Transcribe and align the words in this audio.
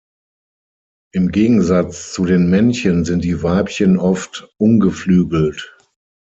Im 1.13 1.31
Gegensatz 1.31 2.11
zu 2.11 2.25
den 2.25 2.49
Männchen 2.49 3.05
sind 3.05 3.23
die 3.23 3.43
Weibchen 3.43 3.99
oft 3.99 4.49
ungeflügelt. 4.57 5.77